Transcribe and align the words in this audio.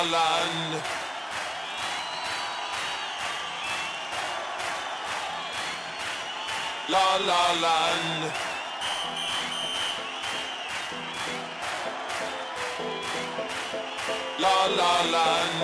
La 0.00 0.06
Land. 0.06 0.82
La 6.88 7.18
La 7.26 7.42
Land. 7.60 8.32
La 14.38 14.54
La 14.78 14.92
Land. 15.12 15.60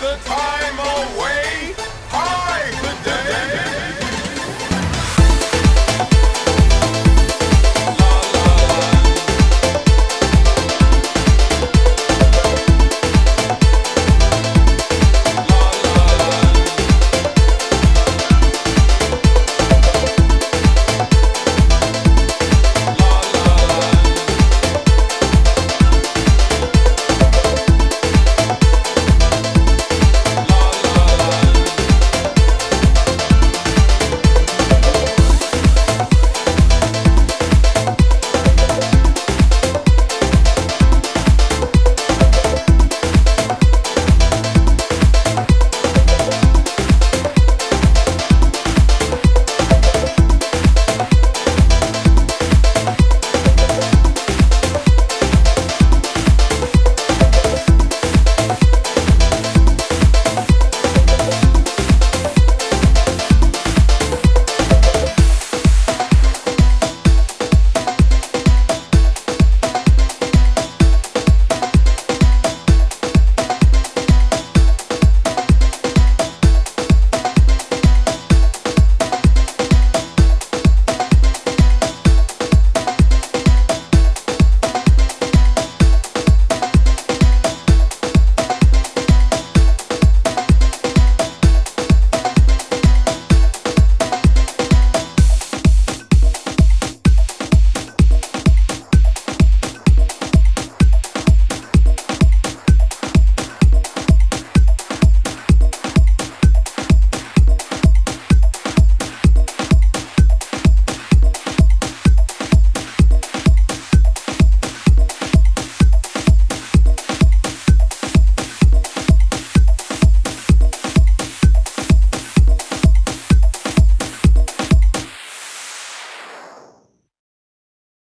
the 0.00 0.18
time 0.24 0.78
away. 0.78 1.45